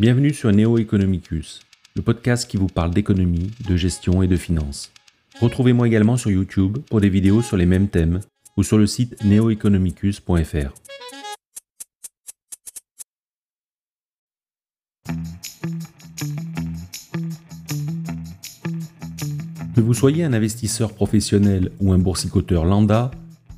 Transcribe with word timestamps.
Bienvenue 0.00 0.32
sur 0.32 0.52
Neo 0.52 0.78
Economicus, 0.78 1.58
le 1.96 2.02
podcast 2.02 2.48
qui 2.48 2.56
vous 2.56 2.68
parle 2.68 2.92
d'économie, 2.92 3.50
de 3.68 3.76
gestion 3.76 4.22
et 4.22 4.28
de 4.28 4.36
finance. 4.36 4.92
Retrouvez-moi 5.40 5.88
également 5.88 6.16
sur 6.16 6.30
YouTube 6.30 6.78
pour 6.88 7.00
des 7.00 7.08
vidéos 7.08 7.42
sur 7.42 7.56
les 7.56 7.66
mêmes 7.66 7.88
thèmes 7.88 8.20
ou 8.56 8.62
sur 8.62 8.78
le 8.78 8.86
site 8.86 9.16
neoeconomicus.fr. 9.24 10.72
Que 19.74 19.80
vous 19.80 19.94
soyez 19.94 20.22
un 20.22 20.32
investisseur 20.32 20.92
professionnel 20.92 21.72
ou 21.80 21.92
un 21.92 21.98
boursicoteur 21.98 22.64
lambda, 22.64 23.10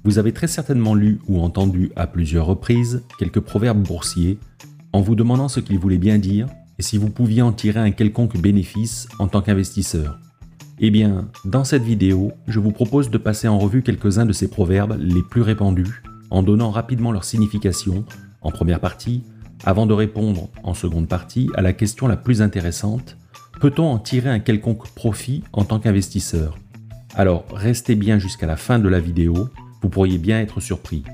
vous 0.04 0.18
avez 0.18 0.32
très 0.32 0.46
certainement 0.46 0.94
lu 0.94 1.20
ou 1.28 1.42
entendu 1.42 1.92
à 1.96 2.06
plusieurs 2.06 2.46
reprises 2.46 3.02
quelques 3.18 3.40
proverbes 3.40 3.82
boursiers 3.82 4.38
en 4.92 5.00
vous 5.00 5.14
demandant 5.14 5.48
ce 5.48 5.60
qu'ils 5.60 5.78
voulaient 5.78 5.98
bien 5.98 6.18
dire 6.18 6.48
et 6.78 6.82
si 6.82 6.96
vous 6.96 7.10
pouviez 7.10 7.42
en 7.42 7.52
tirer 7.52 7.80
un 7.80 7.90
quelconque 7.90 8.40
bénéfice 8.40 9.08
en 9.18 9.28
tant 9.28 9.42
qu'investisseur. 9.42 10.18
Eh 10.78 10.90
bien, 10.90 11.28
dans 11.44 11.64
cette 11.64 11.82
vidéo, 11.82 12.32
je 12.46 12.58
vous 12.58 12.72
propose 12.72 13.10
de 13.10 13.18
passer 13.18 13.48
en 13.48 13.58
revue 13.58 13.82
quelques-uns 13.82 14.24
de 14.24 14.32
ces 14.32 14.48
proverbes 14.48 14.96
les 14.98 15.22
plus 15.22 15.42
répandus, 15.42 16.02
en 16.30 16.42
donnant 16.42 16.70
rapidement 16.70 17.12
leur 17.12 17.24
signification 17.24 18.04
en 18.40 18.50
première 18.50 18.80
partie, 18.80 19.22
avant 19.64 19.84
de 19.84 19.92
répondre 19.92 20.48
en 20.62 20.72
seconde 20.72 21.06
partie 21.06 21.50
à 21.54 21.60
la 21.60 21.74
question 21.74 22.06
la 22.06 22.16
plus 22.16 22.40
intéressante, 22.40 23.18
peut-on 23.60 23.84
en 23.84 23.98
tirer 23.98 24.30
un 24.30 24.40
quelconque 24.40 24.88
profit 24.94 25.44
en 25.52 25.64
tant 25.64 25.80
qu'investisseur? 25.80 26.56
Alors 27.14 27.44
restez 27.52 27.94
bien 27.94 28.18
jusqu'à 28.18 28.46
la 28.46 28.56
fin 28.56 28.78
de 28.78 28.88
la 28.88 29.00
vidéo, 29.00 29.50
vous 29.82 29.90
pourriez 29.90 30.16
bien 30.16 30.40
être 30.40 30.60
surpris. 30.60 31.04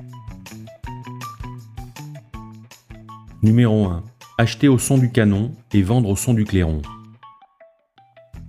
Numéro 3.42 3.84
1. 3.84 4.02
Acheter 4.38 4.66
au 4.66 4.78
son 4.78 4.96
du 4.96 5.12
canon 5.12 5.52
et 5.74 5.82
vendre 5.82 6.08
au 6.08 6.16
son 6.16 6.32
du 6.32 6.44
clairon. 6.44 6.80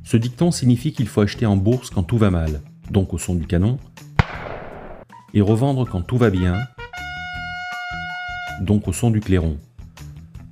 Ce 0.05 0.15
dicton 0.15 0.49
signifie 0.49 0.93
qu'il 0.93 1.09
faut 1.09 1.19
acheter 1.19 1.45
en 1.45 1.57
bourse 1.57 1.89
quand 1.89 2.03
tout 2.03 2.17
va 2.17 2.31
mal, 2.31 2.61
donc 2.89 3.13
au 3.13 3.17
son 3.17 3.35
du 3.35 3.45
canon, 3.45 3.79
et 5.33 5.41
revendre 5.41 5.85
quand 5.85 6.03
tout 6.03 6.15
va 6.15 6.29
bien, 6.29 6.55
donc 8.61 8.87
au 8.87 8.93
son 8.93 9.11
du 9.11 9.19
clairon. 9.19 9.57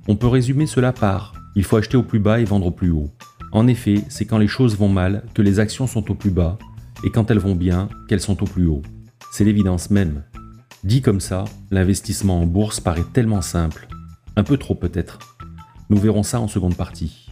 On 0.06 0.16
peut 0.16 0.28
résumer 0.28 0.66
cela 0.66 0.92
par 0.92 1.32
il 1.54 1.64
faut 1.64 1.78
acheter 1.78 1.96
au 1.96 2.02
plus 2.02 2.20
bas 2.20 2.38
et 2.38 2.44
vendre 2.44 2.66
au 2.66 2.70
plus 2.70 2.90
haut. 2.90 3.10
En 3.52 3.66
effet, 3.66 4.02
c'est 4.10 4.26
quand 4.26 4.38
les 4.38 4.48
choses 4.48 4.76
vont 4.76 4.90
mal 4.90 5.24
que 5.32 5.40
les 5.40 5.60
actions 5.60 5.86
sont 5.86 6.10
au 6.10 6.14
plus 6.14 6.30
bas, 6.30 6.58
et 7.04 7.10
quand 7.10 7.30
elles 7.30 7.38
vont 7.38 7.56
bien 7.56 7.88
qu'elles 8.06 8.20
sont 8.20 8.42
au 8.42 8.46
plus 8.46 8.66
haut. 8.66 8.82
C'est 9.32 9.44
l'évidence 9.44 9.88
même. 9.88 10.24
Dit 10.84 11.00
comme 11.00 11.20
ça, 11.20 11.46
l'investissement 11.70 12.42
en 12.42 12.46
bourse 12.46 12.80
paraît 12.80 13.06
tellement 13.14 13.40
simple, 13.40 13.88
un 14.36 14.44
peu 14.44 14.58
trop 14.58 14.74
peut-être. 14.74 15.18
Nous 15.88 15.96
verrons 15.96 16.22
ça 16.22 16.40
en 16.40 16.48
seconde 16.48 16.76
partie. 16.76 17.26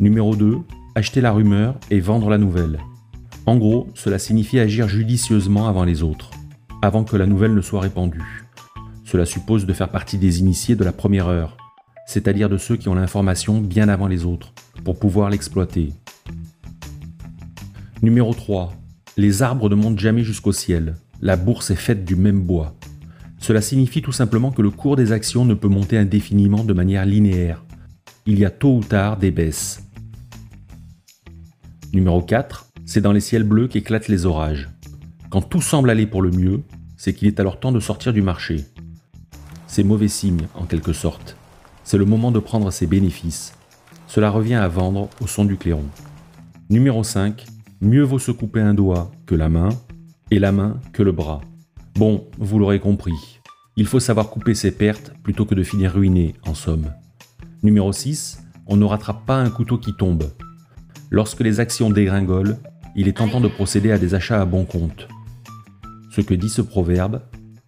Numéro 0.00 0.36
2. 0.36 0.58
Acheter 0.94 1.22
la 1.22 1.32
rumeur 1.32 1.78
et 1.90 2.00
vendre 2.00 2.28
la 2.28 2.36
nouvelle. 2.36 2.78
En 3.46 3.56
gros, 3.56 3.88
cela 3.94 4.18
signifie 4.18 4.58
agir 4.58 4.88
judicieusement 4.88 5.66
avant 5.66 5.84
les 5.84 6.02
autres, 6.02 6.30
avant 6.82 7.02
que 7.02 7.16
la 7.16 7.26
nouvelle 7.26 7.54
ne 7.54 7.60
soit 7.62 7.80
répandue. 7.80 8.44
Cela 9.04 9.24
suppose 9.24 9.66
de 9.66 9.72
faire 9.72 9.88
partie 9.88 10.18
des 10.18 10.40
initiés 10.40 10.76
de 10.76 10.84
la 10.84 10.92
première 10.92 11.28
heure, 11.28 11.56
c'est-à-dire 12.06 12.50
de 12.50 12.58
ceux 12.58 12.76
qui 12.76 12.88
ont 12.88 12.94
l'information 12.94 13.60
bien 13.60 13.88
avant 13.88 14.06
les 14.06 14.24
autres, 14.24 14.52
pour 14.84 14.98
pouvoir 14.98 15.30
l'exploiter. 15.30 15.92
Numéro 18.02 18.34
3. 18.34 18.72
Les 19.16 19.42
arbres 19.42 19.70
ne 19.70 19.74
montent 19.74 19.98
jamais 19.98 20.24
jusqu'au 20.24 20.52
ciel. 20.52 20.96
La 21.20 21.36
bourse 21.36 21.70
est 21.70 21.76
faite 21.76 22.04
du 22.04 22.16
même 22.16 22.40
bois. 22.40 22.74
Cela 23.42 23.60
signifie 23.60 24.02
tout 24.02 24.12
simplement 24.12 24.52
que 24.52 24.62
le 24.62 24.70
cours 24.70 24.94
des 24.94 25.10
actions 25.10 25.44
ne 25.44 25.54
peut 25.54 25.66
monter 25.66 25.98
indéfiniment 25.98 26.62
de 26.62 26.72
manière 26.72 27.04
linéaire. 27.04 27.64
Il 28.24 28.38
y 28.38 28.44
a 28.44 28.50
tôt 28.50 28.76
ou 28.76 28.84
tard 28.84 29.16
des 29.16 29.32
baisses. 29.32 29.82
Numéro 31.92 32.22
4. 32.22 32.68
C'est 32.86 33.00
dans 33.00 33.10
les 33.10 33.20
ciels 33.20 33.42
bleus 33.42 33.66
qu'éclatent 33.66 34.06
les 34.06 34.26
orages. 34.26 34.70
Quand 35.28 35.42
tout 35.42 35.60
semble 35.60 35.90
aller 35.90 36.06
pour 36.06 36.22
le 36.22 36.30
mieux, 36.30 36.62
c'est 36.96 37.14
qu'il 37.14 37.26
est 37.26 37.40
alors 37.40 37.58
temps 37.58 37.72
de 37.72 37.80
sortir 37.80 38.12
du 38.12 38.22
marché. 38.22 38.64
C'est 39.66 39.82
mauvais 39.82 40.06
signe, 40.06 40.46
en 40.54 40.64
quelque 40.64 40.92
sorte. 40.92 41.36
C'est 41.82 41.98
le 41.98 42.04
moment 42.04 42.30
de 42.30 42.38
prendre 42.38 42.70
ses 42.70 42.86
bénéfices. 42.86 43.54
Cela 44.06 44.30
revient 44.30 44.54
à 44.54 44.68
vendre 44.68 45.10
au 45.20 45.26
son 45.26 45.44
du 45.44 45.56
clairon. 45.56 45.86
Numéro 46.70 47.02
5. 47.02 47.44
Mieux 47.80 48.04
vaut 48.04 48.20
se 48.20 48.30
couper 48.30 48.60
un 48.60 48.74
doigt 48.74 49.10
que 49.26 49.34
la 49.34 49.48
main, 49.48 49.70
et 50.30 50.38
la 50.38 50.52
main 50.52 50.78
que 50.92 51.02
le 51.02 51.10
bras. 51.10 51.40
Bon, 51.94 52.26
vous 52.38 52.58
l'aurez 52.58 52.80
compris, 52.80 53.40
il 53.76 53.86
faut 53.86 54.00
savoir 54.00 54.30
couper 54.30 54.54
ses 54.54 54.70
pertes 54.70 55.12
plutôt 55.22 55.44
que 55.44 55.54
de 55.54 55.62
finir 55.62 55.92
ruiné, 55.92 56.34
en 56.46 56.54
somme. 56.54 56.92
Numéro 57.62 57.92
6. 57.92 58.42
On 58.66 58.76
ne 58.76 58.84
rattrape 58.84 59.26
pas 59.26 59.36
un 59.36 59.50
couteau 59.50 59.76
qui 59.76 59.94
tombe. 59.94 60.30
Lorsque 61.10 61.40
les 61.40 61.60
actions 61.60 61.90
dégringolent, 61.90 62.56
il 62.96 63.08
est 63.08 63.18
tentant 63.18 63.40
de 63.40 63.48
procéder 63.48 63.92
à 63.92 63.98
des 63.98 64.14
achats 64.14 64.40
à 64.40 64.44
bon 64.46 64.64
compte. 64.64 65.08
Ce 66.10 66.20
que 66.22 66.34
dit 66.34 66.48
ce 66.48 66.62
proverbe, 66.62 67.22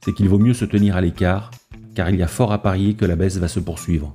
c'est 0.04 0.12
qu'il 0.12 0.28
vaut 0.28 0.38
mieux 0.38 0.54
se 0.54 0.64
tenir 0.64 0.96
à 0.96 1.00
l'écart, 1.00 1.50
car 1.94 2.08
il 2.10 2.16
y 2.16 2.22
a 2.22 2.28
fort 2.28 2.52
à 2.52 2.62
parier 2.62 2.94
que 2.94 3.04
la 3.04 3.16
baisse 3.16 3.36
va 3.36 3.48
se 3.48 3.60
poursuivre. 3.60 4.12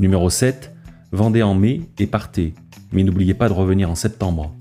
Numéro 0.00 0.30
7. 0.30 0.72
Vendez 1.12 1.42
en 1.44 1.54
mai 1.54 1.82
et 1.98 2.08
partez, 2.08 2.54
mais 2.92 3.04
n'oubliez 3.04 3.34
pas 3.34 3.48
de 3.48 3.54
revenir 3.54 3.88
en 3.88 3.94
septembre 3.94 4.56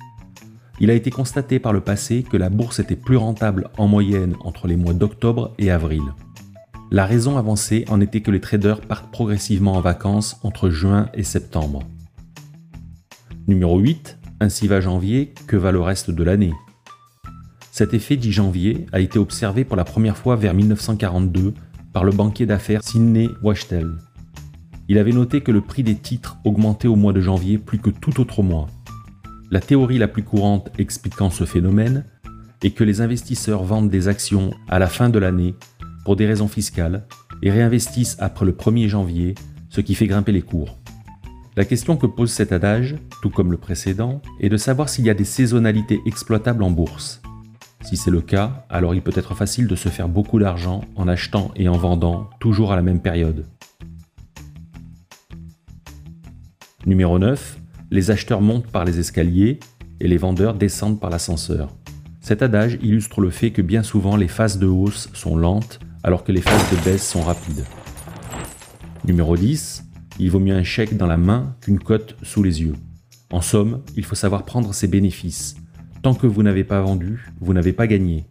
il 0.79 0.89
a 0.89 0.93
été 0.93 1.11
constaté 1.11 1.59
par 1.59 1.73
le 1.73 1.81
passé 1.81 2.23
que 2.23 2.37
la 2.37 2.49
bourse 2.49 2.79
était 2.79 2.95
plus 2.95 3.17
rentable 3.17 3.69
en 3.77 3.87
moyenne 3.87 4.35
entre 4.41 4.67
les 4.67 4.75
mois 4.75 4.93
d'octobre 4.93 5.53
et 5.57 5.71
avril. 5.71 6.03
La 6.91 7.05
raison 7.05 7.37
avancée 7.37 7.85
en 7.89 8.01
était 8.01 8.21
que 8.21 8.31
les 8.31 8.41
traders 8.41 8.81
partent 8.81 9.11
progressivement 9.11 9.73
en 9.73 9.81
vacances 9.81 10.37
entre 10.43 10.69
juin 10.69 11.09
et 11.13 11.23
septembre. 11.23 11.83
Numéro 13.47 13.79
8. 13.79 14.19
Ainsi 14.39 14.67
va 14.67 14.81
janvier, 14.81 15.33
que 15.47 15.55
va 15.55 15.71
le 15.71 15.79
reste 15.79 16.11
de 16.11 16.23
l'année 16.23 16.53
Cet 17.71 17.93
effet 17.93 18.17
dit 18.17 18.31
janvier 18.31 18.85
a 18.91 18.99
été 18.99 19.19
observé 19.19 19.63
pour 19.63 19.77
la 19.77 19.85
première 19.85 20.17
fois 20.17 20.35
vers 20.35 20.53
1942 20.53 21.53
par 21.93 22.03
le 22.03 22.11
banquier 22.11 22.45
d'affaires 22.45 22.83
Sidney 22.83 23.29
Wachtel. 23.41 23.91
Il 24.89 24.97
avait 24.97 25.11
noté 25.11 25.41
que 25.41 25.51
le 25.51 25.61
prix 25.61 25.83
des 25.83 25.95
titres 25.95 26.37
augmentait 26.43 26.87
au 26.87 26.95
mois 26.95 27.13
de 27.13 27.21
janvier 27.21 27.57
plus 27.57 27.79
que 27.79 27.89
tout 27.89 28.19
autre 28.19 28.43
mois. 28.43 28.67
La 29.53 29.59
théorie 29.59 29.99
la 29.99 30.07
plus 30.07 30.23
courante 30.23 30.71
expliquant 30.79 31.29
ce 31.29 31.45
phénomène 31.45 32.05
est 32.63 32.71
que 32.71 32.83
les 32.83 33.01
investisseurs 33.01 33.63
vendent 33.63 33.91
des 33.91 34.07
actions 34.07 34.49
à 34.67 34.79
la 34.79 34.87
fin 34.87 35.09
de 35.09 35.19
l'année 35.19 35.53
pour 36.05 36.15
des 36.15 36.25
raisons 36.25 36.47
fiscales 36.47 37.05
et 37.43 37.51
réinvestissent 37.51 38.17
après 38.17 38.47
le 38.47 38.53
1er 38.53 38.87
janvier, 38.87 39.35
ce 39.69 39.79
qui 39.79 39.93
fait 39.93 40.07
grimper 40.07 40.31
les 40.31 40.41
cours. 40.41 40.79
La 41.55 41.65
question 41.65 41.97
que 41.97 42.07
pose 42.07 42.31
cet 42.31 42.51
adage, 42.51 42.95
tout 43.21 43.29
comme 43.29 43.51
le 43.51 43.59
précédent, 43.59 44.23
est 44.39 44.49
de 44.49 44.57
savoir 44.57 44.89
s'il 44.89 45.05
y 45.05 45.11
a 45.11 45.13
des 45.13 45.23
saisonnalités 45.23 45.99
exploitables 46.07 46.63
en 46.63 46.71
bourse. 46.71 47.21
Si 47.83 47.95
c'est 47.95 48.09
le 48.09 48.21
cas, 48.21 48.65
alors 48.71 48.95
il 48.95 49.03
peut 49.03 49.13
être 49.13 49.35
facile 49.35 49.67
de 49.67 49.75
se 49.75 49.89
faire 49.89 50.09
beaucoup 50.09 50.39
d'argent 50.39 50.81
en 50.95 51.07
achetant 51.07 51.51
et 51.55 51.69
en 51.69 51.77
vendant 51.77 52.27
toujours 52.39 52.71
à 52.71 52.75
la 52.75 52.81
même 52.81 53.01
période. 53.01 53.45
Numéro 56.87 57.19
9 57.19 57.59
les 57.93 58.09
acheteurs 58.09 58.41
montent 58.41 58.65
par 58.65 58.85
les 58.85 58.97
escaliers 58.97 59.59
et 59.99 60.07
les 60.07 60.17
vendeurs 60.17 60.55
descendent 60.55 60.99
par 60.99 61.11
l'ascenseur. 61.11 61.69
Cet 62.21 62.41
adage 62.41 62.79
illustre 62.81 63.21
le 63.21 63.29
fait 63.29 63.51
que 63.51 63.61
bien 63.61 63.83
souvent 63.83 64.15
les 64.15 64.27
phases 64.27 64.57
de 64.57 64.65
hausse 64.65 65.09
sont 65.13 65.37
lentes 65.37 65.79
alors 66.03 66.23
que 66.23 66.31
les 66.31 66.41
phases 66.41 66.71
de 66.71 66.83
baisse 66.83 67.07
sont 67.07 67.21
rapides. 67.21 67.63
Numéro 69.05 69.37
10. 69.37 69.85
Il 70.17 70.31
vaut 70.31 70.39
mieux 70.39 70.55
un 70.55 70.63
chèque 70.63 70.97
dans 70.97 71.05
la 71.05 71.17
main 71.17 71.55
qu'une 71.61 71.77
cote 71.77 72.15
sous 72.23 72.41
les 72.41 72.63
yeux. 72.63 72.73
En 73.31 73.41
somme, 73.41 73.83
il 73.95 74.05
faut 74.05 74.15
savoir 74.15 74.43
prendre 74.43 74.73
ses 74.73 74.87
bénéfices. 74.87 75.55
Tant 76.01 76.15
que 76.15 76.25
vous 76.25 76.41
n'avez 76.41 76.63
pas 76.63 76.81
vendu, 76.81 77.27
vous 77.41 77.53
n'avez 77.53 77.73
pas 77.73 77.85
gagné. 77.85 78.25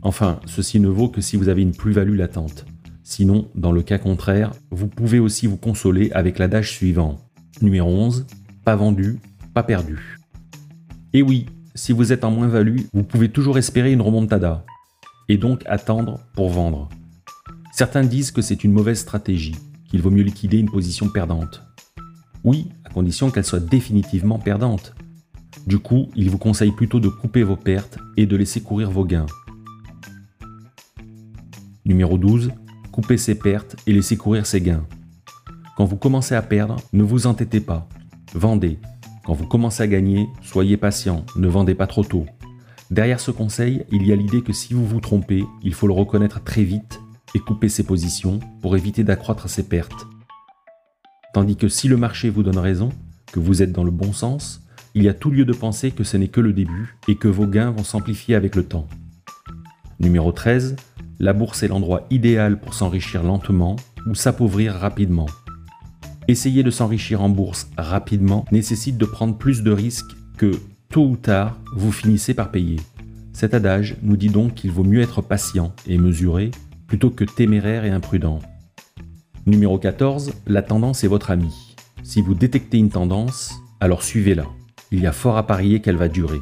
Enfin, 0.00 0.40
ceci 0.46 0.80
ne 0.80 0.88
vaut 0.88 1.08
que 1.08 1.20
si 1.20 1.36
vous 1.36 1.50
avez 1.50 1.60
une 1.60 1.76
plus-value 1.76 2.16
latente. 2.16 2.64
Sinon, 3.02 3.48
dans 3.54 3.72
le 3.72 3.82
cas 3.82 3.98
contraire, 3.98 4.52
vous 4.70 4.88
pouvez 4.88 5.18
aussi 5.18 5.46
vous 5.46 5.58
consoler 5.58 6.10
avec 6.12 6.38
l'adage 6.38 6.70
suivant. 6.70 7.18
Numéro 7.60 7.90
11 7.90 8.24
pas 8.64 8.76
vendu, 8.76 9.18
pas 9.52 9.62
perdu. 9.62 10.18
Et 11.12 11.22
oui, 11.22 11.46
si 11.74 11.92
vous 11.92 12.12
êtes 12.12 12.24
en 12.24 12.30
moins-value, 12.30 12.80
vous 12.92 13.02
pouvez 13.02 13.28
toujours 13.28 13.58
espérer 13.58 13.92
une 13.92 14.00
remontada, 14.00 14.64
et 15.28 15.36
donc 15.36 15.62
attendre 15.66 16.20
pour 16.34 16.50
vendre. 16.50 16.88
Certains 17.72 18.04
disent 18.04 18.30
que 18.30 18.42
c'est 18.42 18.64
une 18.64 18.72
mauvaise 18.72 19.00
stratégie, 19.00 19.56
qu'il 19.88 20.00
vaut 20.00 20.10
mieux 20.10 20.22
liquider 20.22 20.58
une 20.58 20.70
position 20.70 21.08
perdante. 21.08 21.62
Oui, 22.42 22.68
à 22.84 22.90
condition 22.90 23.30
qu'elle 23.30 23.44
soit 23.44 23.60
définitivement 23.60 24.38
perdante. 24.38 24.94
Du 25.66 25.78
coup, 25.78 26.08
il 26.14 26.30
vous 26.30 26.38
conseille 26.38 26.72
plutôt 26.72 27.00
de 27.00 27.08
couper 27.08 27.42
vos 27.42 27.56
pertes 27.56 27.98
et 28.16 28.26
de 28.26 28.36
laisser 28.36 28.60
courir 28.60 28.90
vos 28.90 29.04
gains. 29.04 29.26
Numéro 31.84 32.18
12. 32.18 32.50
Coupez 32.92 33.16
ses 33.18 33.34
pertes 33.34 33.76
et 33.86 33.92
laissez 33.92 34.16
courir 34.16 34.46
ses 34.46 34.60
gains. 34.60 34.86
Quand 35.76 35.84
vous 35.84 35.96
commencez 35.96 36.34
à 36.34 36.42
perdre, 36.42 36.76
ne 36.92 37.02
vous 37.02 37.26
entêtez 37.26 37.60
pas 37.60 37.88
vendez. 38.34 38.78
Quand 39.24 39.32
vous 39.32 39.46
commencez 39.46 39.82
à 39.82 39.86
gagner, 39.86 40.28
soyez 40.42 40.76
patient, 40.76 41.24
ne 41.36 41.48
vendez 41.48 41.74
pas 41.74 41.86
trop 41.86 42.04
tôt. 42.04 42.26
Derrière 42.90 43.20
ce 43.20 43.30
conseil, 43.30 43.84
il 43.90 44.06
y 44.06 44.12
a 44.12 44.16
l'idée 44.16 44.42
que 44.42 44.52
si 44.52 44.74
vous 44.74 44.86
vous 44.86 45.00
trompez, 45.00 45.44
il 45.62 45.72
faut 45.72 45.86
le 45.86 45.94
reconnaître 45.94 46.42
très 46.44 46.62
vite 46.62 47.00
et 47.34 47.38
couper 47.38 47.68
ses 47.68 47.84
positions 47.84 48.40
pour 48.60 48.76
éviter 48.76 49.02
d'accroître 49.02 49.48
ses 49.48 49.62
pertes. 49.62 50.06
Tandis 51.32 51.56
que 51.56 51.68
si 51.68 51.88
le 51.88 51.96
marché 51.96 52.30
vous 52.30 52.42
donne 52.42 52.58
raison, 52.58 52.90
que 53.32 53.40
vous 53.40 53.62
êtes 53.62 53.72
dans 53.72 53.84
le 53.84 53.90
bon 53.90 54.12
sens, 54.12 54.62
il 54.94 55.02
y 55.02 55.08
a 55.08 55.14
tout 55.14 55.30
lieu 55.30 55.44
de 55.44 55.52
penser 55.52 55.90
que 55.90 56.04
ce 56.04 56.16
n'est 56.16 56.28
que 56.28 56.40
le 56.40 56.52
début 56.52 56.96
et 57.08 57.16
que 57.16 57.26
vos 57.26 57.46
gains 57.46 57.70
vont 57.70 57.82
s'amplifier 57.82 58.36
avec 58.36 58.54
le 58.54 58.64
temps. 58.64 58.86
Numéro 59.98 60.30
13. 60.30 60.76
La 61.18 61.32
bourse 61.32 61.62
est 61.62 61.68
l'endroit 61.68 62.06
idéal 62.10 62.60
pour 62.60 62.74
s'enrichir 62.74 63.22
lentement 63.22 63.76
ou 64.06 64.14
s'appauvrir 64.14 64.74
rapidement. 64.74 65.26
Essayer 66.26 66.62
de 66.62 66.70
s'enrichir 66.70 67.20
en 67.20 67.28
bourse 67.28 67.68
rapidement 67.76 68.46
nécessite 68.50 68.96
de 68.96 69.04
prendre 69.04 69.36
plus 69.36 69.62
de 69.62 69.70
risques 69.70 70.16
que, 70.38 70.52
tôt 70.88 71.06
ou 71.06 71.16
tard, 71.16 71.58
vous 71.76 71.92
finissez 71.92 72.32
par 72.32 72.50
payer. 72.50 72.80
Cet 73.34 73.52
adage 73.52 73.96
nous 74.02 74.16
dit 74.16 74.30
donc 74.30 74.54
qu'il 74.54 74.70
vaut 74.70 74.84
mieux 74.84 75.02
être 75.02 75.20
patient 75.20 75.74
et 75.86 75.98
mesuré 75.98 76.50
plutôt 76.86 77.10
que 77.10 77.24
téméraire 77.24 77.84
et 77.84 77.90
imprudent. 77.90 78.38
Numéro 79.44 79.78
14. 79.78 80.32
La 80.46 80.62
tendance 80.62 81.04
est 81.04 81.08
votre 81.08 81.30
ami. 81.30 81.74
Si 82.02 82.22
vous 82.22 82.34
détectez 82.34 82.78
une 82.78 82.88
tendance, 82.88 83.52
alors 83.80 84.02
suivez-la. 84.02 84.46
Il 84.92 85.00
y 85.00 85.06
a 85.06 85.12
fort 85.12 85.36
à 85.36 85.46
parier 85.46 85.80
qu'elle 85.80 85.96
va 85.96 86.08
durer. 86.08 86.40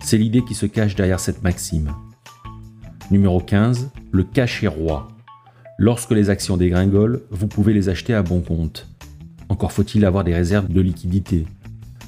C'est 0.00 0.18
l'idée 0.18 0.42
qui 0.44 0.54
se 0.54 0.66
cache 0.66 0.96
derrière 0.96 1.20
cette 1.20 1.44
maxime. 1.44 1.92
Numéro 3.12 3.38
15. 3.38 3.90
Le 4.10 4.24
cash 4.24 4.64
est 4.64 4.68
roi. 4.68 5.08
Lorsque 5.78 6.10
les 6.10 6.30
actions 6.30 6.56
dégringolent, 6.56 7.20
vous 7.30 7.46
pouvez 7.46 7.72
les 7.72 7.88
acheter 7.88 8.14
à 8.14 8.22
bon 8.22 8.40
compte. 8.40 8.88
Encore 9.52 9.70
faut-il 9.70 10.06
avoir 10.06 10.24
des 10.24 10.32
réserves 10.32 10.72
de 10.72 10.80
liquidité. 10.80 11.44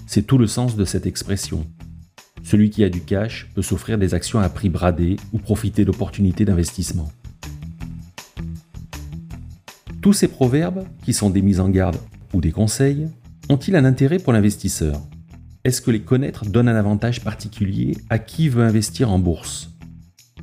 C'est 0.06 0.26
tout 0.26 0.38
le 0.38 0.46
sens 0.46 0.76
de 0.76 0.86
cette 0.86 1.04
expression. 1.04 1.66
Celui 2.42 2.70
qui 2.70 2.82
a 2.82 2.88
du 2.88 3.02
cash 3.02 3.50
peut 3.54 3.60
s'offrir 3.60 3.98
des 3.98 4.14
actions 4.14 4.40
à 4.40 4.48
prix 4.48 4.70
bradé 4.70 5.18
ou 5.34 5.36
profiter 5.36 5.84
d'opportunités 5.84 6.46
d'investissement. 6.46 7.12
Tous 10.00 10.14
ces 10.14 10.28
proverbes, 10.28 10.86
qui 11.04 11.12
sont 11.12 11.28
des 11.28 11.42
mises 11.42 11.60
en 11.60 11.68
garde 11.68 11.98
ou 12.32 12.40
des 12.40 12.50
conseils, 12.50 13.08
ont-ils 13.50 13.76
un 13.76 13.84
intérêt 13.84 14.18
pour 14.18 14.32
l'investisseur? 14.32 14.98
Est-ce 15.64 15.82
que 15.82 15.90
les 15.90 16.00
connaître 16.00 16.46
donne 16.46 16.68
un 16.68 16.76
avantage 16.76 17.20
particulier 17.20 17.98
à 18.08 18.18
qui 18.18 18.48
veut 18.48 18.64
investir 18.64 19.10
en 19.10 19.18
bourse? 19.18 19.68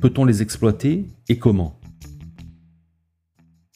Peut-on 0.00 0.24
les 0.24 0.40
exploiter 0.40 1.08
et 1.28 1.36
comment? 1.36 1.80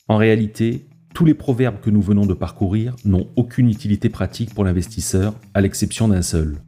En 0.06 0.16
réalité, 0.16 0.86
tous 1.16 1.24
les 1.24 1.32
proverbes 1.32 1.80
que 1.80 1.88
nous 1.88 2.02
venons 2.02 2.26
de 2.26 2.34
parcourir 2.34 2.94
n'ont 3.06 3.26
aucune 3.36 3.70
utilité 3.70 4.10
pratique 4.10 4.52
pour 4.54 4.64
l'investisseur, 4.64 5.32
à 5.54 5.62
l'exception 5.62 6.08
d'un 6.08 6.20
seul. 6.20 6.58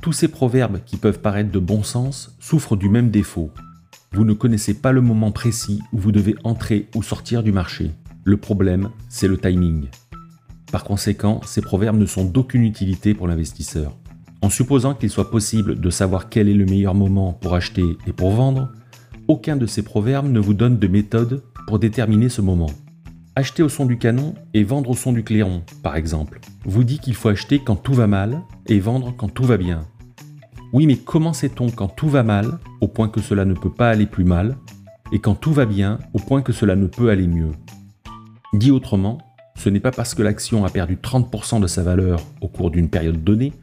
Tous 0.00 0.14
ces 0.14 0.28
proverbes 0.28 0.78
qui 0.86 0.96
peuvent 0.96 1.20
paraître 1.20 1.52
de 1.52 1.58
bon 1.58 1.82
sens 1.82 2.34
souffrent 2.40 2.74
du 2.74 2.88
même 2.88 3.10
défaut. 3.10 3.50
Vous 4.14 4.24
ne 4.24 4.32
connaissez 4.32 4.72
pas 4.72 4.92
le 4.92 5.02
moment 5.02 5.30
précis 5.30 5.82
où 5.92 5.98
vous 5.98 6.10
devez 6.10 6.36
entrer 6.42 6.88
ou 6.94 7.02
sortir 7.02 7.42
du 7.42 7.52
marché. 7.52 7.90
Le 8.24 8.38
problème, 8.38 8.88
c'est 9.10 9.28
le 9.28 9.36
timing. 9.36 9.88
Par 10.72 10.82
conséquent, 10.82 11.42
ces 11.44 11.60
proverbes 11.60 11.98
ne 11.98 12.06
sont 12.06 12.24
d'aucune 12.24 12.64
utilité 12.64 13.12
pour 13.12 13.28
l'investisseur. 13.28 13.94
En 14.40 14.48
supposant 14.48 14.94
qu'il 14.94 15.10
soit 15.10 15.30
possible 15.30 15.78
de 15.78 15.90
savoir 15.90 16.30
quel 16.30 16.48
est 16.48 16.54
le 16.54 16.64
meilleur 16.64 16.94
moment 16.94 17.34
pour 17.34 17.54
acheter 17.54 17.84
et 18.06 18.12
pour 18.14 18.30
vendre, 18.30 18.72
aucun 19.28 19.56
de 19.56 19.66
ces 19.66 19.82
proverbes 19.82 20.32
ne 20.32 20.40
vous 20.40 20.54
donne 20.54 20.78
de 20.78 20.88
méthode 20.88 21.42
pour 21.66 21.78
déterminer 21.78 22.30
ce 22.30 22.40
moment. 22.40 22.70
Acheter 23.34 23.62
au 23.62 23.70
son 23.70 23.86
du 23.86 23.96
canon 23.96 24.34
et 24.52 24.62
vendre 24.62 24.90
au 24.90 24.94
son 24.94 25.10
du 25.10 25.24
clairon, 25.24 25.62
par 25.82 25.96
exemple, 25.96 26.38
vous 26.66 26.84
dit 26.84 26.98
qu'il 26.98 27.14
faut 27.14 27.30
acheter 27.30 27.60
quand 27.60 27.76
tout 27.76 27.94
va 27.94 28.06
mal 28.06 28.42
et 28.66 28.78
vendre 28.78 29.14
quand 29.16 29.30
tout 29.30 29.44
va 29.44 29.56
bien. 29.56 29.86
Oui, 30.74 30.84
mais 30.84 30.96
comment 30.96 31.32
sait-on 31.32 31.70
quand 31.70 31.88
tout 31.88 32.10
va 32.10 32.24
mal, 32.24 32.58
au 32.82 32.88
point 32.88 33.08
que 33.08 33.22
cela 33.22 33.46
ne 33.46 33.54
peut 33.54 33.72
pas 33.72 33.88
aller 33.88 34.04
plus 34.04 34.24
mal, 34.24 34.58
et 35.12 35.18
quand 35.18 35.34
tout 35.34 35.54
va 35.54 35.64
bien, 35.64 35.98
au 36.12 36.18
point 36.18 36.42
que 36.42 36.52
cela 36.52 36.76
ne 36.76 36.86
peut 36.86 37.08
aller 37.08 37.26
mieux? 37.26 37.52
Dit 38.52 38.70
autrement, 38.70 39.16
ce 39.56 39.70
n'est 39.70 39.80
pas 39.80 39.92
parce 39.92 40.14
que 40.14 40.22
l'action 40.22 40.66
a 40.66 40.70
perdu 40.70 40.96
30% 40.96 41.58
de 41.58 41.66
sa 41.66 41.82
valeur 41.82 42.20
au 42.42 42.48
cours 42.48 42.70
d'une 42.70 42.90
période 42.90 43.24
donnée 43.24 43.54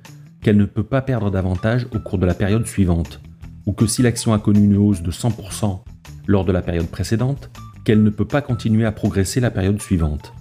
qu'elle 0.41 0.57
ne 0.57 0.65
peut 0.65 0.83
pas 0.83 1.03
perdre 1.03 1.29
davantage 1.29 1.85
au 1.93 1.99
cours 1.99 2.17
de 2.17 2.25
la 2.25 2.33
période 2.33 2.65
suivante, 2.65 3.21
ou 3.67 3.73
que 3.73 3.85
si 3.85 4.01
l'action 4.01 4.33
a 4.33 4.39
connu 4.39 4.63
une 4.63 4.77
hausse 4.77 5.03
de 5.03 5.11
100% 5.11 5.81
lors 6.25 6.45
de 6.45 6.51
la 6.51 6.63
période 6.63 6.87
précédente, 6.87 7.51
qu'elle 7.89 8.03
ne 8.03 8.11
peut 8.11 8.23
pas 8.23 8.43
continuer 8.43 8.85
à 8.85 8.91
progresser 8.91 9.39
la 9.39 9.49
période 9.49 9.81
suivante. 9.81 10.31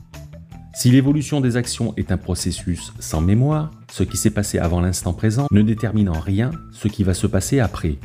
Si 0.75 0.91
l'évolution 0.91 1.41
des 1.41 1.57
actions 1.57 1.95
est 1.97 2.13
un 2.13 2.19
processus 2.19 2.93
sans 2.99 3.23
mémoire, 3.23 3.71
ce 3.91 4.03
qui 4.03 4.19
s'est 4.19 4.29
passé 4.29 4.59
avant 4.59 4.83
l'instant 4.83 5.15
présent 5.15 5.47
ne 5.51 5.63
détermine 5.63 6.11
en 6.11 6.21
rien 6.21 6.51
ce 6.73 6.89
qui 6.89 7.05
va 7.05 7.15
se 7.15 7.27
passer 7.27 7.59
après. 7.59 7.97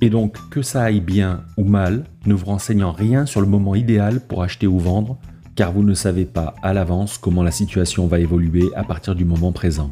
Et 0.00 0.08
donc, 0.08 0.36
que 0.50 0.62
ça 0.62 0.84
aille 0.84 1.00
bien 1.00 1.42
ou 1.56 1.64
mal 1.64 2.04
ne 2.26 2.34
vous 2.34 2.46
renseigne 2.46 2.84
en 2.84 2.92
rien 2.92 3.26
sur 3.26 3.40
le 3.40 3.48
moment 3.48 3.74
idéal 3.74 4.20
pour 4.20 4.44
acheter 4.44 4.68
ou 4.68 4.78
vendre, 4.78 5.18
car 5.56 5.72
vous 5.72 5.82
ne 5.82 5.94
savez 5.94 6.24
pas 6.24 6.54
à 6.62 6.72
l'avance 6.72 7.18
comment 7.18 7.42
la 7.42 7.50
situation 7.50 8.06
va 8.06 8.20
évoluer 8.20 8.70
à 8.76 8.84
partir 8.84 9.16
du 9.16 9.24
moment 9.24 9.50
présent. 9.50 9.90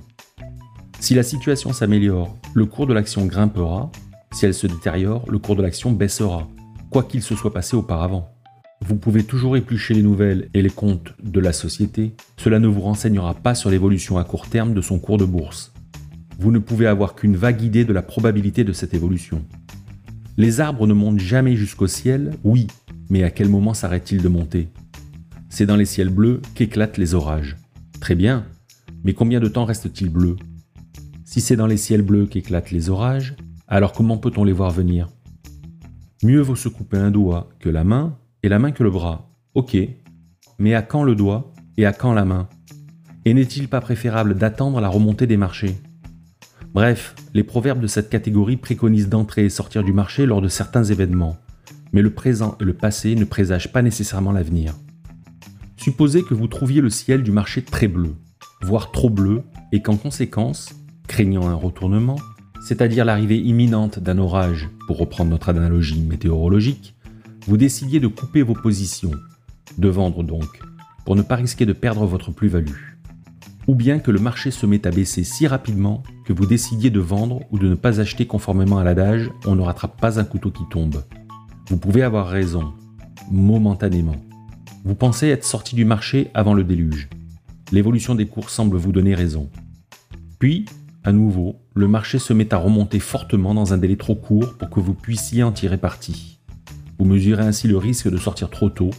Si 1.01 1.17
la 1.17 1.25
situation 1.25 1.73
s'améliore, 1.73 2.37
le 2.55 2.67
cours 2.67 2.87
de 2.87 2.95
l'action 2.95 3.27
grimpera, 3.27 3.91
si 4.31 4.47
elle 4.47 4.55
se 4.55 4.69
détériore, 4.69 5.25
le 5.29 5.41
cours 5.41 5.57
de 5.57 5.63
l'action 5.63 5.91
baissera, 5.91 6.47
quoi 6.91 7.03
qu'il 7.03 7.23
se 7.23 7.35
soit 7.35 7.53
passé 7.53 7.75
auparavant. 7.75 8.38
Vous 8.81 8.97
pouvez 8.97 9.25
toujours 9.25 9.57
éplucher 9.57 9.95
les 9.95 10.03
nouvelles 10.03 10.49
et 10.55 10.63
les 10.63 10.71
comptes 10.71 11.15
de 11.23 11.41
la 11.41 11.53
société, 11.53 12.15
cela 12.37 12.59
ne 12.59 12.69
vous 12.69 12.81
renseignera 12.81 13.35
pas 13.35 13.55
sur 13.55 13.71
l'évolution 13.71 14.19
à 14.19 14.25
court 14.25 14.49
terme 14.49 14.73
de 14.73 14.81
son 14.81 14.99
cours 14.99 15.19
de 15.19 15.25
bourse. 15.25 15.73
Vous 16.39 16.53
ne 16.53 16.59
pouvez 16.59 16.87
avoir 16.87 17.15
qu'une 17.15 17.37
vague 17.37 17.63
idée 17.63 17.85
de 17.85 17.93
la 17.93 18.03
probabilité 18.03 18.63
de 18.65 18.73
cette 18.73 18.95
évolution. 18.95 19.45
Les 20.37 20.61
arbres 20.61 20.87
ne 20.87 20.95
montent 20.95 21.19
jamais 21.19 21.57
jusqu'au 21.57 21.89
ciel, 21.89 22.33
oui, 22.45 22.69
mais 23.11 23.25
à 23.25 23.31
quel 23.31 23.49
moment 23.49 23.75
s'arrêtent-ils 23.75 24.23
de 24.23 24.29
monter? 24.29 24.69
C'est 25.49 25.67
dans 25.67 25.77
les 25.77 25.85
ciels 25.85 26.11
bleus 26.11 26.41
qu'éclatent 26.55 26.99
les 26.99 27.15
orages. 27.15 27.57
Très 28.01 28.15
bien, 28.15 28.47
mais 29.03 29.15
combien 29.15 29.41
de 29.41 29.49
temps 29.49 29.65
reste-t-il 29.65 30.11
bleu? 30.11 30.37
Si 31.25 31.41
c'est 31.41 31.57
dans 31.57 31.67
les 31.67 31.77
ciels 31.77 32.03
bleus 32.03 32.27
qu'éclatent 32.27 32.71
les 32.71 32.89
orages, 32.89 33.35
alors 33.67 33.93
comment 33.93 34.19
peut-on 34.19 34.45
les 34.45 34.53
voir 34.53 34.71
venir? 34.71 35.09
Mieux 36.23 36.41
vaut 36.41 36.57
se 36.57 36.69
couper 36.69 36.97
un 36.97 37.11
doigt 37.11 37.49
que 37.61 37.69
la 37.69 37.85
main, 37.85 38.18
et 38.43 38.49
la 38.49 38.59
main 38.59 38.73
que 38.73 38.85
le 38.85 38.91
bras. 38.91 39.31
Ok, 39.55 39.77
mais 40.59 40.75
à 40.75 40.83
quand 40.83 41.03
le 41.03 41.15
doigt 41.15 41.53
et 41.77 41.87
à 41.87 41.93
quand 41.93 42.13
la 42.13 42.25
main? 42.25 42.49
Et 43.25 43.35
n'est-il 43.35 43.69
pas 43.69 43.81
préférable 43.81 44.37
d'attendre 44.37 44.81
la 44.81 44.89
remontée 44.89 45.27
des 45.27 45.37
marchés? 45.37 45.77
Bref, 46.75 47.15
les 47.35 47.43
proverbes 47.43 47.81
de 47.81 47.87
cette 47.87 48.11
catégorie 48.11 48.57
préconisent 48.57 49.09
d'entrer 49.09 49.45
et 49.45 49.51
sortir 49.51 49.83
du 49.83 49.93
marché 49.93 50.27
lors 50.27 50.41
de 50.41 50.49
certains 50.49 50.85
événements, 50.85 51.37
mais 51.93 52.03
le 52.03 52.13
présent 52.13 52.57
et 52.61 52.65
le 52.65 52.75
passé 52.75 53.15
ne 53.15 53.25
présagent 53.25 53.71
pas 53.71 53.83
nécessairement 53.83 54.33
l'avenir. 54.33 54.75
Supposez 55.77 56.23
que 56.23 56.35
vous 56.35 56.49
trouviez 56.49 56.81
le 56.81 56.91
ciel 56.91 57.23
du 57.23 57.33
marché 57.33 57.63
très 57.63 57.89
bleu, 57.89 58.15
voire 58.63 58.93
trop 58.93 59.11
bleu, 59.11 59.43
et 59.73 59.83
qu'en 59.83 59.97
conséquence, 59.97 60.71
craignant 61.07 61.49
un 61.49 61.55
retournement, 61.55 62.19
c'est-à-dire 62.67 63.05
l'arrivée 63.05 63.39
imminente 63.39 63.99
d'un 63.99 64.19
orage, 64.19 64.69
pour 64.87 64.99
reprendre 64.99 65.31
notre 65.31 65.49
analogie 65.49 66.03
météorologique, 66.03 66.95
vous 67.49 67.57
décidiez 67.57 67.99
de 67.99 68.09
couper 68.09 68.43
vos 68.43 68.53
positions, 68.53 69.13
de 69.79 69.89
vendre 69.89 70.23
donc, 70.23 70.61
pour 71.07 71.17
ne 71.17 71.23
pas 71.23 71.37
risquer 71.37 71.65
de 71.65 71.73
perdre 71.73 72.05
votre 72.05 72.31
plus-value. 72.31 72.99
Ou 73.67 73.75
bien 73.75 74.01
que 74.01 74.11
le 74.11 74.19
marché 74.21 74.51
se 74.51 74.67
met 74.67 74.87
à 74.87 74.91
baisser 74.91 75.25
si 75.25 75.47
rapidement 75.47 76.03
que 76.27 76.35
vous 76.35 76.45
décidiez 76.45 76.91
de 76.91 77.01
vendre 77.01 77.41
ou 77.51 77.59
de 77.59 77.67
ne 77.67 77.75
pas 77.75 78.01
acheter 78.01 78.27
conformément 78.27 78.77
à 78.77 78.85
l'adage 78.85 79.31
on 79.47 79.55
ne 79.55 79.63
rattrape 79.63 79.99
pas 79.99 80.21
un 80.21 80.25
couteau 80.25 80.51
qui 80.51 80.65
tombe. 80.71 81.03
Vous 81.71 81.79
pouvez 81.79 82.03
avoir 82.03 82.29
raison, 82.29 82.75
momentanément. 83.31 84.17
Vous 84.85 84.95
pensez 84.95 85.29
être 85.29 85.47
sorti 85.47 85.75
du 85.75 85.87
marché 85.87 86.31
avant 86.35 86.53
le 86.53 86.65
déluge. 86.65 87.09
L'évolution 87.73 88.15
des 88.15 88.27
cours 88.27 88.51
semble 88.51 88.77
vous 88.77 88.93
donner 88.93 89.15
raison. 89.15 89.49
Puis, 90.39 90.67
à 91.03 91.13
nouveau, 91.13 91.57
le 91.73 91.89
marché 91.89 92.19
se 92.19 92.35
met 92.35 92.53
à 92.53 92.59
remonter 92.59 92.99
fortement 92.99 93.55
dans 93.55 93.73
un 93.73 93.79
délai 93.79 93.97
trop 93.97 94.17
court 94.17 94.59
pour 94.59 94.69
que 94.69 94.81
vous 94.81 94.93
puissiez 94.93 95.43
en 95.43 95.53
tirer 95.53 95.79
parti. 95.79 96.38
Vous 96.99 97.05
mesurez 97.05 97.45
ainsi 97.45 97.69
le 97.69 97.79
risque 97.79 98.09
de 98.09 98.17
sortir 98.17 98.51
trop 98.51 98.71
tôt 98.71 98.91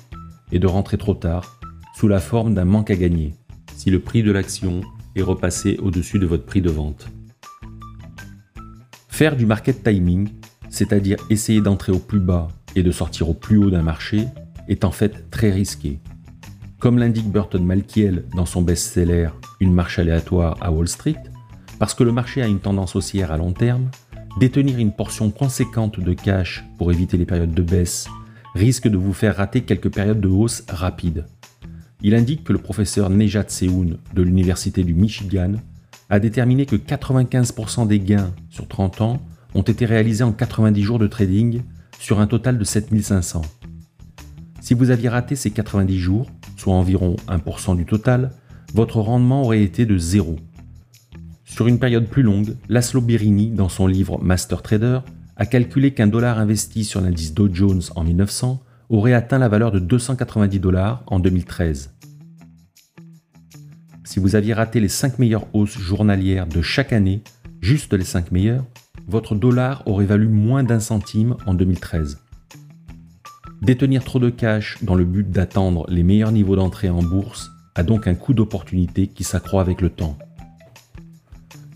et 0.51 0.60
de 0.60 0.68
rentrer 0.68 0.98
trop 0.98 1.13
tard, 1.13 1.60
sous 1.96 2.08
la 2.08 2.20
forme 2.20 2.53
d'un 2.53 2.65
manque 2.65 2.91
à 2.91 2.96
gagner, 2.96 3.34
si 3.75 3.89
le 3.89 4.00
prix 4.00 4.24
de 4.24 4.32
l'action 4.32 4.82
est 5.15 5.22
repassé 5.22 5.77
au-dessus 5.82 6.18
de 6.18 6.25
votre 6.25 6.46
prix 6.46 6.62
de 6.62 6.70
vente. 6.70 7.08
Faire 9.10 9.36
du 9.36 9.46
market 9.46 9.84
timing, 9.84 10.29
c'est-à-dire 10.70 11.18
essayer 11.29 11.60
d'entrer 11.60 11.91
au 11.91 12.00
plus 12.00 12.22
bas 12.22 12.48
et 12.75 12.84
de 12.84 12.91
sortir 12.91 13.29
au 13.29 13.34
plus 13.34 13.58
haut 13.58 13.70
d'un 13.70 13.82
marché, 13.82 14.27
est 14.70 14.86
en 14.86 14.91
fait 14.91 15.29
très 15.29 15.51
risqué. 15.51 16.00
Comme 16.79 17.00
l'indique 17.00 17.29
Burton 17.29 17.65
Malkiel 17.65 18.24
dans 18.34 18.46
son 18.46 18.62
best-seller 18.62 19.29
Une 19.60 19.74
marche 19.74 20.00
aléatoire 20.00 20.56
à 20.62 20.72
Wall 20.72 20.88
Street, 20.88 21.22
parce 21.79 21.94
que 21.94 22.06
le 22.06 22.13
marché 22.13 22.41
a 22.41 22.48
une 22.48 22.60
tendance 22.60 22.96
haussière 22.96 23.34
à 23.34 23.38
long 23.38 23.51
terme, 23.51 23.89
détenir 24.38 24.77
une 24.77 24.91
portion 24.91 25.31
conséquente 25.31 26.00
de 26.00 26.13
cash 26.13 26.63
pour 26.77 26.91
éviter 26.91 27.17
les 27.17 27.25
périodes 27.25 27.53
de 27.53 27.63
baisse 27.63 28.07
risque 28.55 28.88
de 28.88 28.98
vous 28.98 29.13
faire 29.13 29.38
rater 29.38 29.62
quelques 29.62 29.93
périodes 29.93 30.21
de 30.21 30.27
hausse 30.27 30.63
rapides. 30.67 31.25
Il 32.01 32.15
indique 32.15 32.43
que 32.43 32.53
le 32.53 32.59
professeur 32.59 33.09
Nejat 33.09 33.50
Seoun 33.50 33.98
de 34.13 34.21
l'Université 34.21 34.83
du 34.83 34.93
Michigan 34.93 35.53
a 36.09 36.19
déterminé 36.19 36.65
que 36.65 36.75
95% 36.75 37.88
des 37.88 38.00
gains 38.00 38.33
sur 38.50 38.67
30 38.67 39.01
ans 39.01 39.21
ont 39.53 39.62
été 39.62 39.86
réalisés 39.86 40.24
en 40.24 40.31
90 40.31 40.81
jours 40.81 41.00
de 41.00 41.07
trading 41.07 41.62
sur 42.00 42.19
un 42.19 42.27
total 42.27 42.57
de 42.57 42.63
7500. 42.63 43.41
Si 44.62 44.74
vous 44.74 44.89
aviez 44.89 45.09
raté 45.09 45.36
ces 45.36 45.51
90 45.51 45.98
jours, 45.98 46.31
soit 46.57 46.74
environ 46.74 47.15
1% 47.27 47.75
du 47.75 47.86
total, 47.86 48.31
votre 48.74 49.00
rendement 49.00 49.43
aurait 49.43 49.63
été 49.63 49.86
de 49.86 49.98
zéro. 49.98 50.38
Sur 51.50 51.68
une 51.68 51.79
période 51.79 52.08
plus 52.08 52.22
longue, 52.22 52.56
Laszlo 52.70 53.01
Birini, 53.01 53.50
dans 53.50 53.70
son 53.70 53.88
livre 53.88 54.20
Master 54.22 54.62
Trader, 54.62 55.00
a 55.36 55.46
calculé 55.46 55.91
qu'un 55.91 56.08
dollar 56.08 56.39
investi 56.39 56.86
sur 56.86 57.01
l'indice 57.01 57.34
Dow 57.34 57.50
Jones 57.51 57.82
en 57.96 58.03
1900 58.03 58.62
aurait 58.89 59.13
atteint 59.13 59.39
la 59.39 59.50
valeur 59.50 59.72
de 59.72 59.79
290 59.79 60.60
dollars 60.60 61.03
en 61.08 61.20
2013. 61.20 61.91
Si 64.06 64.20
vous 64.20 64.36
aviez 64.36 64.53
raté 64.53 64.79
les 64.79 64.88
5 64.88 65.20
meilleures 65.20 65.48
hausses 65.53 65.77
journalières 65.77 66.48
de 66.48 66.62
chaque 66.62 66.94
année, 66.94 67.24
juste 67.62 67.94
les 67.94 68.06
5 68.06 68.32
meilleures, 68.32 68.65
votre 69.08 69.36
dollar 69.36 69.84
aurait 69.88 70.06
valu 70.06 70.27
moins 70.27 70.63
d'un 70.63 70.79
centime 70.79 71.36
en 71.46 71.56
2013. 71.56 72.20
Détenir 73.63 74.03
trop 74.06 74.20
de 74.20 74.29
cash 74.29 74.77
dans 74.84 74.96
le 74.96 75.03
but 75.03 75.29
d'attendre 75.29 75.86
les 75.89 76.03
meilleurs 76.03 76.32
niveaux 76.32 76.56
d'entrée 76.56 76.89
en 76.89 77.01
bourse 77.01 77.51
a 77.75 77.84
donc 77.84 78.08
un 78.08 78.15
coût 78.15 78.34
d'opportunité 78.34 79.08
qui 79.08 79.24
s'accroît 79.24 79.62
avec 79.62 79.82
le 79.82 79.89
temps. 79.89 80.18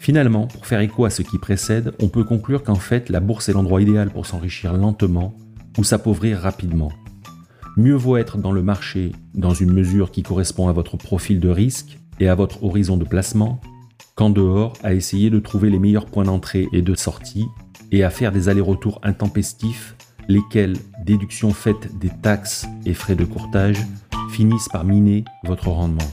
Finalement, 0.03 0.47
pour 0.47 0.65
faire 0.65 0.81
écho 0.81 1.05
à 1.05 1.09
ce 1.09 1.21
qui 1.21 1.37
précède, 1.37 1.93
on 2.01 2.09
peut 2.09 2.25
conclure 2.25 2.61
qu'en 2.61 2.75
fait, 2.75 3.07
la 3.07 3.21
bourse 3.21 3.47
est 3.47 3.53
l'endroit 3.53 3.81
idéal 3.81 4.09
pour 4.09 4.25
s'enrichir 4.25 4.73
lentement 4.73 5.33
ou 5.77 5.85
s'appauvrir 5.85 6.39
rapidement. 6.39 6.91
Mieux 7.77 7.95
vaut 7.95 8.17
être 8.17 8.37
dans 8.37 8.51
le 8.51 8.61
marché 8.61 9.13
dans 9.33 9.53
une 9.53 9.71
mesure 9.71 10.11
qui 10.11 10.21
correspond 10.21 10.67
à 10.67 10.73
votre 10.73 10.97
profil 10.97 11.39
de 11.39 11.47
risque 11.47 11.99
et 12.19 12.27
à 12.27 12.35
votre 12.35 12.65
horizon 12.65 12.97
de 12.97 13.05
placement, 13.05 13.61
qu'en 14.15 14.29
dehors 14.29 14.73
à 14.83 14.93
essayer 14.93 15.29
de 15.29 15.39
trouver 15.39 15.69
les 15.69 15.79
meilleurs 15.79 16.07
points 16.07 16.25
d'entrée 16.25 16.67
et 16.73 16.81
de 16.81 16.95
sortie 16.95 17.45
et 17.93 18.03
à 18.03 18.09
faire 18.09 18.33
des 18.33 18.49
allers-retours 18.49 18.99
intempestifs, 19.03 19.95
lesquels, 20.27 20.75
déduction 21.05 21.53
faite 21.53 21.97
des 21.97 22.11
taxes 22.21 22.65
et 22.85 22.93
frais 22.93 23.15
de 23.15 23.23
courtage, 23.23 23.79
finissent 24.31 24.67
par 24.67 24.83
miner 24.83 25.23
votre 25.45 25.69
rendement. 25.69 26.11